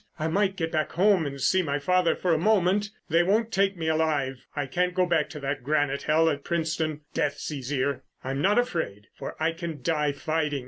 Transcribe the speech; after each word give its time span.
I 0.17 0.27
might 0.27 0.55
get 0.55 0.71
back 0.71 0.93
home 0.93 1.27
and 1.27 1.39
see 1.39 1.61
my 1.61 1.77
father 1.77 2.15
for 2.15 2.33
a 2.33 2.37
moment.... 2.39 2.89
They 3.07 3.21
won't 3.21 3.51
take 3.51 3.77
me 3.77 3.87
alive. 3.87 4.47
I 4.55 4.65
can't 4.65 4.95
go 4.95 5.05
back 5.05 5.29
to 5.29 5.39
that 5.41 5.61
granite 5.61 6.01
hell 6.01 6.27
at 6.27 6.43
Princetown. 6.43 7.01
Death's 7.13 7.51
easier. 7.51 8.01
I'm 8.23 8.41
not 8.41 8.57
afraid—for 8.57 9.35
I 9.39 9.51
can 9.51 9.83
die 9.83 10.11
fighting 10.11 10.59